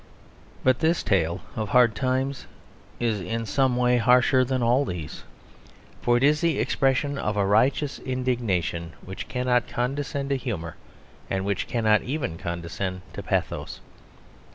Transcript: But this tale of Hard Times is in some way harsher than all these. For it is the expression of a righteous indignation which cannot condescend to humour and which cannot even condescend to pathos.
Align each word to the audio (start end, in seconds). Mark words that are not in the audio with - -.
But 0.63 0.79
this 0.79 1.03
tale 1.03 1.41
of 1.55 1.69
Hard 1.69 1.93
Times 1.93 2.47
is 2.99 3.21
in 3.21 3.45
some 3.45 3.77
way 3.77 3.97
harsher 3.97 4.43
than 4.43 4.63
all 4.63 4.83
these. 4.83 5.23
For 6.01 6.17
it 6.17 6.23
is 6.23 6.41
the 6.41 6.57
expression 6.57 7.19
of 7.19 7.37
a 7.37 7.45
righteous 7.45 7.99
indignation 7.99 8.93
which 9.05 9.27
cannot 9.27 9.67
condescend 9.67 10.29
to 10.29 10.37
humour 10.37 10.75
and 11.29 11.45
which 11.45 11.67
cannot 11.67 12.01
even 12.01 12.39
condescend 12.39 13.03
to 13.13 13.21
pathos. 13.21 13.79